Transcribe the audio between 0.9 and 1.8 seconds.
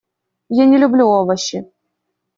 овощи.